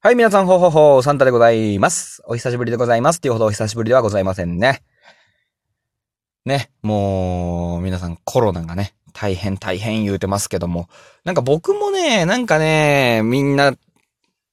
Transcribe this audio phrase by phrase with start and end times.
[0.00, 2.22] はい、皆さん、ほほほ、サンタでございます。
[2.24, 3.16] お久しぶりでございます。
[3.16, 4.84] っていうほどお久しぶりではございませんね。
[6.44, 10.88] ね、もう、皆さんコロナがね、大変大変言うてますけども、
[11.24, 13.74] なんか僕もね、なんかね、みんな、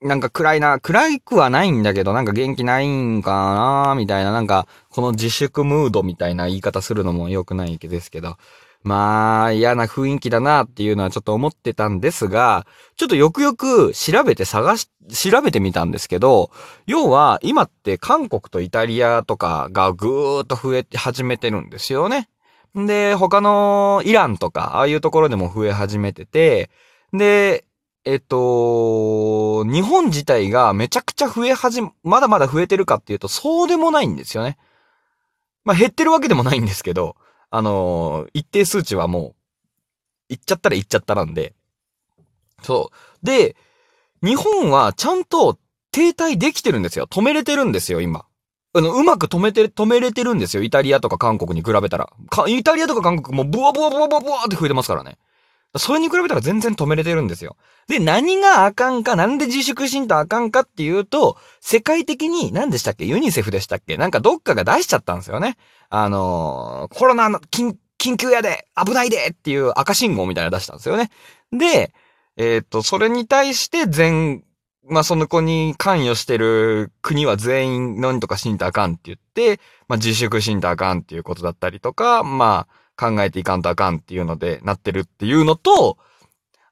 [0.02, 8.38] なんか暗いな、暗くはないんだけど、なんか元気ないんかな、みたいな、なんか、この自粛ムードみたいな言い方するのも良くないですけど、
[8.86, 12.68] まあ、嫌な雰囲気だなっていうのはちょっと思ってたんですが、
[12.98, 16.52] ちょっとよくよく調べて探し、調べてみたんですけど、
[16.86, 22.30] 要は今って韓国とイタリアとかがぐーっと増え始めてるんですよね。
[22.76, 26.70] で、他のイランとか、ああいうところでも増え始めてて、
[27.12, 27.66] で、
[28.06, 34.60] えっと、日本自体がめちゃくちゃ増え始め、まだまだ増えてるかっていうと、そうでもないんですよね。
[35.64, 37.16] まあ減ってるわけでもないんですけど、
[37.50, 39.36] あのー一定数値はもう、
[40.30, 41.54] 行っちゃったら行っちゃったなんで。
[42.64, 43.26] そう。
[43.26, 43.56] で、
[44.24, 45.58] 日本はちゃんと
[45.92, 47.08] 停滞できてるんですよ。
[47.08, 48.26] 止めれてるんですよ、今。
[48.74, 50.64] あの、うまく止めて、止めれてるんですよ。
[50.64, 52.12] イタリアとか韓国に比べたら。
[52.48, 55.18] イタリアとか韓国もブワブワブワブワブワって増えてますからね。
[55.78, 57.58] それに比べたら全然止めれてるんですよ。
[57.88, 65.58] で、何があかんか、なんで自粛しんとあかんかっていうと、世界的に、何でしたっけユニセフでしたっけなんかどっかが出しちゃったんですよね。
[65.90, 71.10] あのーコロナの緊、緊急やで危ないでっていう赤信号みたいな出したんですよね。
[71.52, 71.94] で、
[72.38, 74.44] えっ、と、それに対して全、
[74.88, 85.98] まあ、その子に関与してる国は全員何とかしんとあかんって言って、まあ、自粛しんとあかんっていうことだったりとか、まあ、考えていかんとあかんっていうのでなってるっていうのと、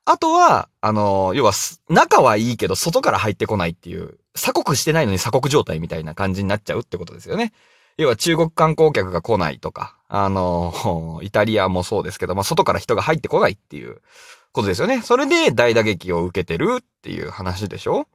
[0.05, 1.53] あとは、あの、要は、
[1.89, 7.53] 中はいいけど外から入ってこないっていう、鎖国してないのに鎖国状態みたいな感じになっちゃうってことですよね。
[7.97, 14.01] 要は中国観光客が来ないとか、あの、 イタリアもそうですけど、まあ、外から人が入ってこないっていう
[14.51, 15.01] ことですよね。
[15.01, 18.07] それで大打撃を受けてるっていう話でしょ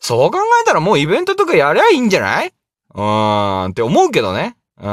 [0.00, 2.52] そう考えたらもうイベントとかやりゃいいんじゃない？
[2.94, 4.56] うーん、って思うけどね。
[4.78, 4.84] うん。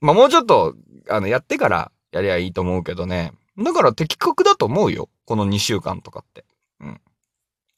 [0.00, 0.74] まあ、もうちょっと、
[1.08, 3.32] あの、やってからやりゃいいと思うけどね。
[3.58, 5.08] だから的確だと思うよ。
[5.24, 6.44] この2週間とかって。
[6.80, 7.00] うん。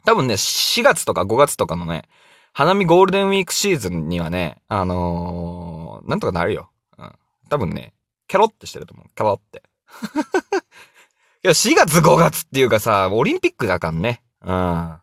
[0.04, 2.04] 多分ね、4月とか5月とかのね、
[2.52, 6.70] 花見ゴールデンウィークシーズンにはね、あのー、なんとかなるよ。
[6.98, 7.12] うん。
[7.48, 7.94] 多分ね、
[8.28, 9.06] キャロってしてると思う。
[9.14, 9.62] キャロって。
[11.42, 14.22] いや、4月5月っていうかさ、オリンピックだかんね。
[14.42, 14.98] うん。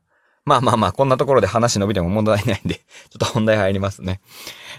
[0.46, 2.76] まあまあまあ、こんなところで話伸びても問題ないんで、
[3.10, 4.22] ちょっと本題入りますね。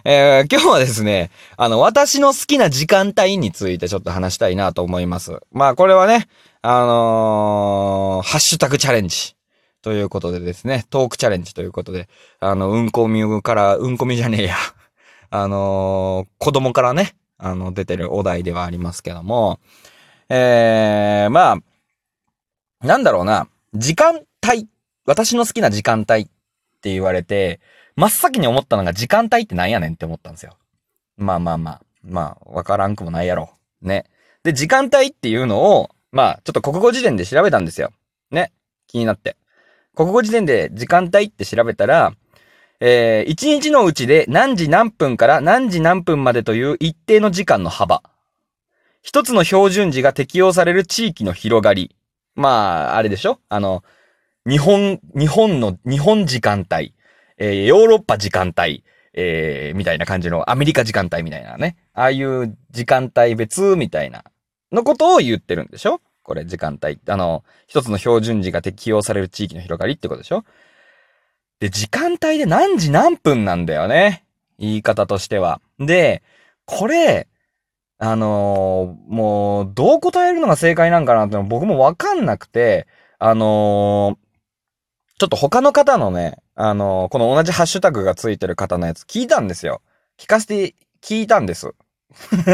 [0.05, 5.39] えー、今日はですね、あの、私の好きな時間帯についてちょっと話したいなと思います。
[5.53, 6.27] まあ、これはね、
[6.62, 9.37] あのーハッシュタグチャレンジ。
[9.83, 12.09] ということでですね、トークチャレンジということで、
[12.39, 14.56] あの、うんこみから、うんこみじゃねえや。
[15.31, 19.61] あのー子供からね、あの、出てるお題ではありますけども、
[20.29, 21.59] えー、ま
[22.83, 24.69] あ、なんだろうな、時間帯、
[25.05, 26.25] 私の好きな時間帯っ
[26.81, 27.61] て言われて、
[27.97, 30.57] 真っ先に思ったのが時間帯ってなんやねんって思ったんですよ。
[31.17, 33.51] まあまあまあ、まあ、わからんくもないやろ。
[33.81, 34.07] ね。
[34.43, 37.91] で、時間帯っていうのを、まあ、ちょっと国語辞典で調べたんですよ。
[38.31, 38.53] ね。
[38.87, 39.37] 気になって。
[39.95, 42.15] 国語辞典で時間帯って調べたら、
[42.81, 48.03] えー、1日のうちで何時何分から何時何分までという一定の時間の幅。
[49.03, 51.95] 一つの標準時が適用される地域の広がり。
[52.35, 53.39] まあ、あれでしょ？
[53.49, 53.85] あの、
[54.47, 56.95] 日本、日本の、日本時間帯、
[57.39, 61.77] えーヨーロッパ時間帯、えーみたいな感じのアメリカ時間帯みたいなね。
[61.93, 64.25] ああいう時間帯別みたいな
[64.73, 66.01] のことを言ってるんでしょ？
[66.23, 66.99] これ時間帯。
[67.09, 70.45] あの、一つの標準時が適用される地域の広がりってことでしょ？
[71.61, 74.25] で、時間帯で何時何分なんだよね？
[74.59, 75.61] 言い方としては。
[75.79, 76.23] で、
[76.65, 77.29] これ、
[77.99, 82.89] あのーもう、どう答えるのが正解なんかなって僕もわかんなくて、
[83.19, 84.22] あのー
[85.22, 89.81] ちょっと他の方のね、あのこの同じハッシュタグがついてる方のやつ聞いたんですよ。
[90.19, 91.77] 聞かせて、聞いたんです。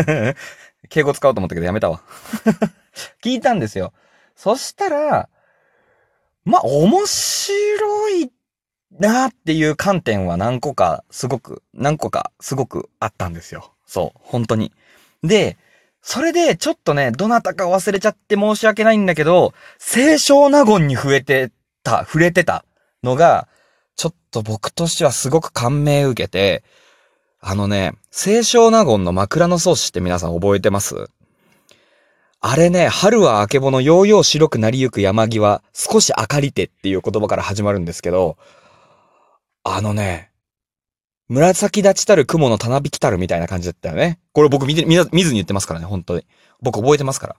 [0.90, 2.02] 敬語使おうと思ったけどやめたわ。
[3.24, 3.94] 聞いたんですよ。
[4.36, 5.30] そしたら、
[6.44, 8.30] まあ、面白い
[8.90, 13.72] なっていう観点は何個か、すごく、何個か、すごくあったんですよ。
[13.87, 14.75] そう、本当に。
[15.22, 15.56] で、
[16.02, 21.50] それで、ちょっとね、どなたか忘れちゃって申し訳ないんだけど、清少納言に触れて
[21.88, 22.64] た、触れてた
[23.02, 23.49] のが、
[23.96, 26.62] ちょっと僕としてはすごく感銘受けて、
[27.40, 31.08] あのね、清少納言の枕草子って皆さん覚えてます？
[32.40, 38.37] あれね、春はあけぼの、ようよう白くなりゆく山際、少し明かりてっていう言葉から始まるんですけど、
[39.64, 40.31] あのね、
[41.29, 44.20] 紫立ちたる雲のたなびきたるみたいな感じだったよね。
[44.32, 46.25] これ僕見て、見見ずに言ってますからね、本当に。
[46.62, 47.37] 僕覚えてますから。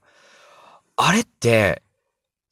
[0.98, 1.82] あれって、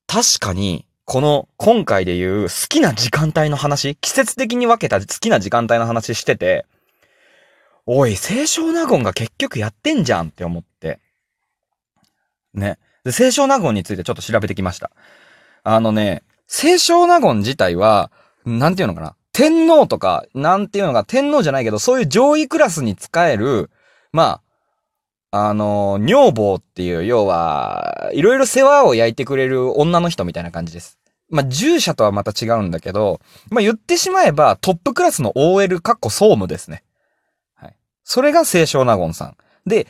[0.08, 6.66] 確かに、この、今回で言う好きな時間帯の話、季節的に分けた好きな時間帯の話してて、
[7.86, 11.00] おい、清少納言が結局やってんじゃんって思って。
[12.54, 12.78] ね。
[13.06, 14.92] で、清少納言についてちょっと調べてきました。
[15.64, 18.12] あのね、清少納言自体は、
[18.46, 19.16] なんていうのかな。
[19.32, 23.70] 天皇とか、なんていうのか、天皇じゃないけど、そういう上位クラスに使える、
[24.12, 24.42] まあ、
[25.32, 30.98] あの、女房っていう、要は、いろいろ世話を焼いてくれる女の人みたいな感じです。
[31.30, 33.20] まあ、従者とはまた違うんだけど、
[33.50, 36.84] まあ、言ってしまえばトップクラスの OL かっこ総務ですね。
[37.56, 37.76] はい。
[38.04, 39.38] それが清少納言さん。
[39.66, 39.88] で、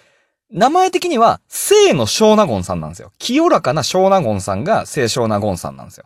[0.49, 3.11] 名前的には、清の小納言さんなんですよ。
[3.19, 6.05] 清らかな小納言さんが清少納言さんなんですよ。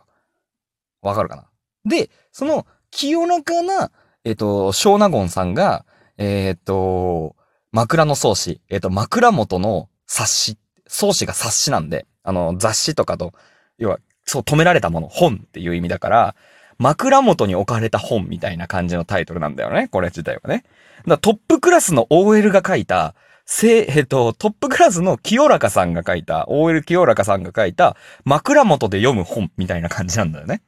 [1.00, 1.44] わかるかな？
[1.84, 3.90] で、その、清らかな、
[4.24, 5.86] えっ、ー、と、小納言さんが、
[6.18, 7.36] えっ、ー、と、
[7.72, 13.32] 枕草子、えっ、ー、と、枕元の冊子、草子が冊子なんで、あの、雑誌とかと、
[13.78, 16.34] 要は、そう、止められたもの、本っていう意味だから、
[16.78, 19.88] 枕元に置かれた本みたいな感じのタイトルなんだよね。
[19.88, 20.64] これ自体はね。
[21.06, 23.14] だトップクラスの OL が書いた、
[23.44, 30.62] せ、えっと、トップクラスの清らかさんが書いた、OL 清らかさんが書いた、枕元で読む本みたいな感じなんだよね。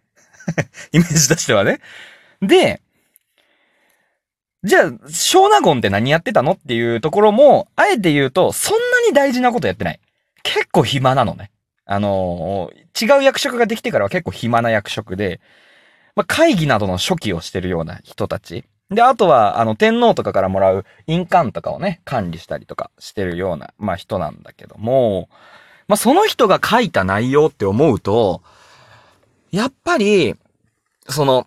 [0.93, 1.81] イメージとしてはね。
[2.41, 2.81] で、
[4.65, 10.01] じゃあ、小納言って何やってたのっていうところも、あえて言うと、そんなに大事なことやってない。
[10.43, 11.51] 結構暇なのね。
[11.85, 15.41] あのー、違う役職ができてからは結構暇な役職で、
[16.17, 18.65] まあ、会議などの初期をしてるような人たち。
[18.91, 25.29] で、あとは、あの、天皇とかからもらう印鑑とかをね、管理したりとかしてるような、まあ、人なんだけども、
[25.89, 28.43] まあ、その人が書いた内容って思うと、
[29.51, 30.37] やっぱり、
[31.07, 31.47] その、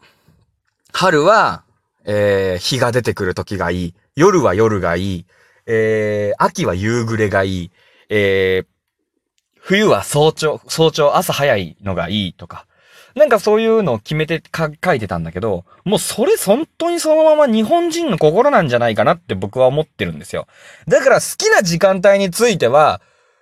[0.93, 1.63] 春は、
[2.07, 3.93] えー、日が出てくる時がいい。
[4.15, 5.25] 夜は夜がいい。
[5.65, 7.71] えー、秋は夕暮れがいい。
[8.09, 8.65] えー、
[9.59, 12.65] 冬は早朝、早朝、朝早いのがいいとか。
[13.15, 20.47] なんかそういうのを決めて書いてたんだけど、もうそれ本当にそのまま日本人の心なんじゃないかなって僕は思ってるんですよ。
[20.87, 23.01] だから好きな時間帯については、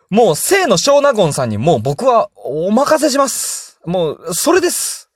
[0.09, 3.79] もう生の小納言さんにもう僕はお任せします。
[3.85, 5.09] もう、それです。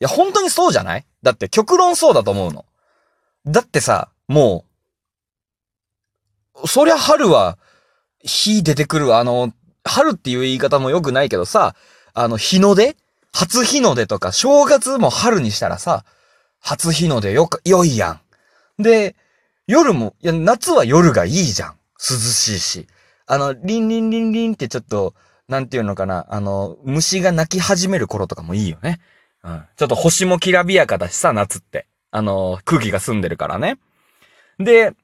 [0.00, 1.04] いや、本当にそうじゃない？
[1.22, 2.64] だって極論そうだと思うの。
[3.46, 4.64] だってさ、も
[6.62, 7.58] う、そりゃ春は、
[8.22, 9.52] 火出てくる、あの、
[9.84, 11.76] 春っていう言い方も良くないけどさ、
[12.12, 12.96] あの、日の出？
[13.32, 16.04] 初日の出とか、正月も春にしたらさ、
[16.60, 18.20] 初日の出よか、良いや
[18.78, 18.82] ん。
[18.82, 19.14] で、
[19.66, 21.76] 夜も、いや、夏は夜がいいじゃん。
[21.98, 22.88] 涼しいし。
[23.26, 25.14] あの、リンリンリンリンってちょっと、
[25.48, 29.00] なんていうのかな、あの、虫が鳴き始める頃とかもいいよね。
[29.44, 29.64] うん。
[29.76, 31.86] ちょっと星もきらびやかだしさ、夏って。
[32.16, 33.76] あの、空気が澄んでるからね。
[34.58, 34.94] で、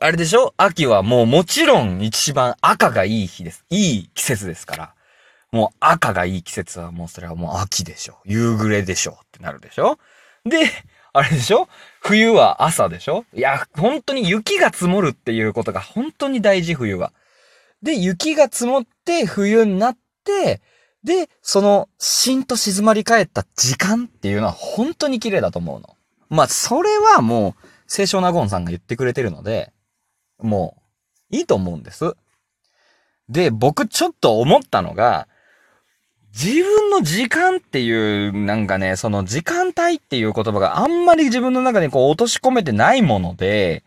[0.00, 0.54] あれでしょ？
[0.56, 3.66] 秋はもうもちろん一番赤がいい日です。
[3.68, 4.94] いい季節ですから。
[5.52, 8.16] もう赤がいい季節はもうそれはもう秋でしょ。
[8.24, 9.98] 夕暮れでしょってなるでしょ？
[10.46, 10.70] で、
[11.12, 11.68] あれでしょ？
[12.00, 13.26] 冬は朝でしょ？
[13.34, 17.12] いや、本当に雪が積もるっていうことが本当に大事、冬は。
[17.82, 20.62] で、雪が積もって冬になって、
[21.04, 25.96] で、その、しんと静まり返った時間っていうのは本当に綺麗だと思うの。
[26.32, 29.70] まあ、それはもう、清少納言さんが言ってくれてるので、
[30.38, 30.78] も
[31.30, 32.14] う、いいと思うんです。
[33.28, 35.28] で、僕ちょっと思ったのが、
[36.32, 43.84] 自分の時間っていう、なんかね、その時間帯っていう言葉があんまり自分の中にこう落とし込めてないもので、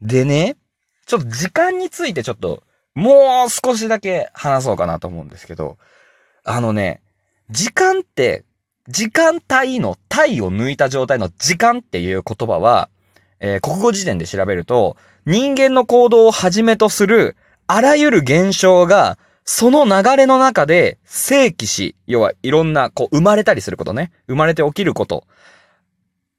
[0.00, 0.56] でね、
[1.06, 2.62] ちょっと時間についてちょっと、
[2.94, 5.76] もう少しだけ話そうかなと思うんですけど、
[6.44, 7.02] あのね、
[7.50, 8.44] 時間って
[8.88, 12.90] 時間帯の体を抜いた状態の時間っていう言葉は、
[13.40, 17.36] えー、国語辞典で調べると、人間の行動をはじめとする
[17.66, 24.10] あらゆる現象が、その流れの中で正規し、要はいろんな、こう、生まれたりすることね。
[24.26, 25.24] 生まれて起きること。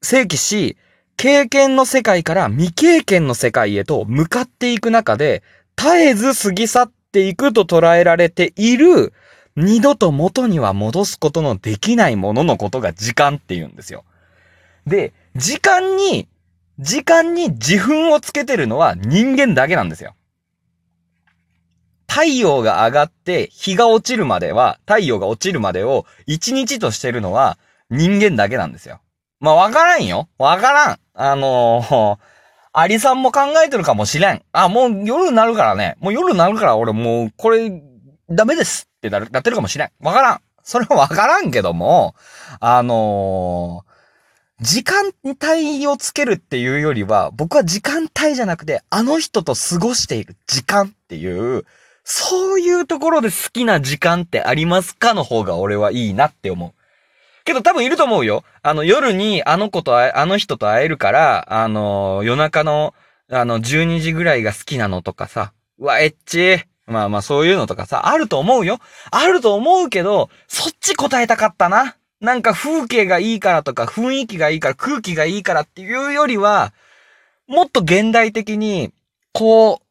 [0.01, 0.77] 正規し、
[1.17, 5.43] 経験の世界から未経験の世界へと向かっていく中で、
[5.77, 9.13] 絶えず過ぎ去っていくと捉えられている
[9.55, 14.03] 二度と元には戻すことのできないもののことが時間って言うんですよ。
[14.85, 16.27] で、時間に、
[16.79, 20.13] 時間に自分をつけてるのは人間だけなんですよ。
[22.07, 27.57] 太陽が上がって日が落ちるまでは、太陽が落ちるまでを一日としてるのは
[27.89, 28.99] 人間だけなんですよ。
[29.39, 30.27] まあ、わからんよ。
[30.37, 30.99] わからん。
[31.13, 32.17] あのー、
[32.73, 34.43] アリさんも考えてるかもしれん。
[34.51, 35.95] あ、もう夜になるからね。
[35.99, 37.71] もう夜になるから俺もうこれ
[38.29, 39.89] ダメですってなる、なってるかもしれん。
[39.99, 40.41] わからん。
[40.63, 42.15] それはわからんけども、
[42.59, 51.65] あのー、時間帯をつけるっていうよりは、僕は時間帯じゃなくて、あの人と過ごしている時間っていう、
[52.03, 56.73] そういうところで好きな時間ってありますかの方が俺はいいなって思う。
[57.43, 58.43] けど多分いると思うよ。
[58.63, 62.95] あの、夜にあの子とあの人と会えるから、あの、夜中の、
[63.31, 65.53] あの、12時ぐらいが好きなのとかさ。
[65.77, 68.79] うわ、エッチまあまあそういうのとかさ、あると思うよ。
[69.11, 71.97] あると思うけど、そっち答えたかったな。
[72.21, 76.73] なんか風景がいいからとか、雰囲気がいいから、空気がいいからっていうよりは、
[77.47, 78.91] もっと現代的に、
[79.33, 79.81] こ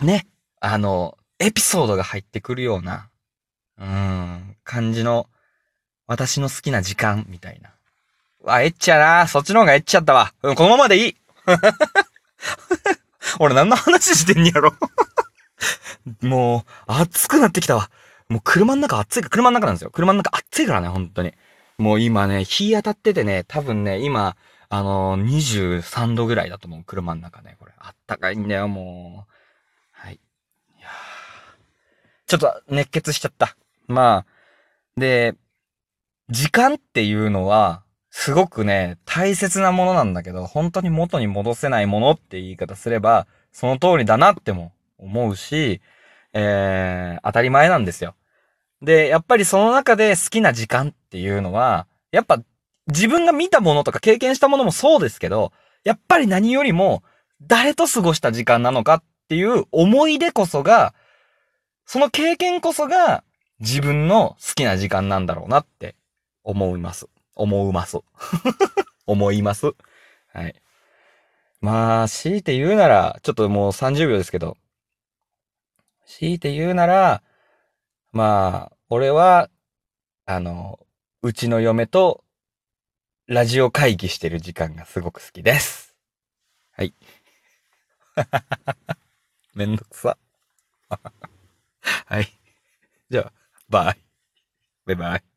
[0.00, 0.26] う、ね、
[0.60, 3.08] あの、エピソードが入ってくるような、
[3.78, 5.28] うん、感じの、
[6.06, 7.70] 私の好きな時間、みたいな。
[8.42, 9.26] わ、エッチやな。
[9.28, 10.34] そっちの方がエッチやったわ。
[10.42, 11.16] うん、このままでいい。
[13.38, 14.74] 俺何の話してんやろ
[16.20, 17.90] もう、暑くなってきたわ。
[18.28, 19.90] もう車の中暑いか、車の中なんですよ。
[19.90, 21.32] 車の中暑いからね、本当に。
[21.78, 24.36] もう今ね、日当たっててね、多分ね、今、
[24.68, 26.84] あのー、23度ぐらいだと思う。
[26.84, 27.72] 車の中ね、これ。
[27.78, 29.32] あったかいんだよ、もう。
[29.90, 30.14] はい。
[30.14, 30.18] い
[30.80, 30.88] や
[32.26, 33.56] ちょっと熱血しちゃった。
[33.86, 34.26] まあ、
[34.96, 35.34] で、
[36.30, 45.80] 時間っていうのは、すごくね、大切なものなんだけど、本当に元に戻せないものって言い方すれば、その通りだなっても思うし、
[46.32, 48.14] えー、当たり前なんですよ。
[48.80, 52.42] で、やっぱりその中で好きな時間っていうのは、やっぱ
[52.88, 55.52] 自分が見たものとか経験したものもそうですけど、
[55.84, 57.02] やっぱり何よりも
[57.42, 60.94] 誰と過ごした時間なのかっていう思い出こそが、
[61.86, 63.24] その経験こそが
[63.60, 65.96] 自分の好きな時間なんだろうなって
[66.44, 67.08] 思います。
[67.34, 67.98] 思います。
[69.06, 69.72] 思います。
[70.32, 70.54] はい。
[71.60, 74.56] まあ、強いて言うなら、ちょっともう30秒ですけど、
[76.18, 77.22] 強いて言うなら、
[78.12, 79.48] まあ、俺は、
[80.26, 80.78] あの、
[81.22, 82.22] うちの嫁と
[83.26, 85.96] ラジオ会議してる時間がすごく好きです。
[86.72, 86.94] はい。
[89.54, 90.18] めんどくさ。
[91.80, 92.28] はい。
[93.10, 93.32] じゃあ、
[93.70, 94.04] バイ。
[94.84, 95.31] バイバイ。